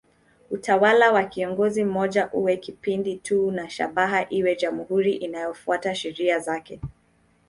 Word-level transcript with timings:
Utawala 0.51 1.11
wa 1.11 1.23
kiongozi 1.23 1.83
mmoja 1.83 2.29
uwe 2.33 2.57
kipindi 2.57 3.15
tu 3.17 3.51
na 3.51 3.69
shabaha 3.69 4.25
iwe 4.29 4.55
jamhuri 4.55 5.13
inayofuata 5.13 5.95
sheria 5.95 6.39
zake. 6.39 6.79